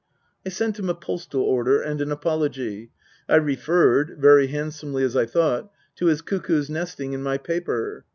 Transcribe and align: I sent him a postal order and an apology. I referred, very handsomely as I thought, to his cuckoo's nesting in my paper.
I 0.43 0.49
sent 0.49 0.79
him 0.79 0.89
a 0.89 0.95
postal 0.95 1.41
order 1.41 1.79
and 1.79 2.01
an 2.01 2.11
apology. 2.11 2.89
I 3.29 3.35
referred, 3.35 4.17
very 4.17 4.47
handsomely 4.47 5.03
as 5.03 5.15
I 5.15 5.27
thought, 5.27 5.71
to 5.97 6.07
his 6.07 6.23
cuckoo's 6.23 6.71
nesting 6.71 7.13
in 7.13 7.21
my 7.21 7.37
paper. 7.37 8.03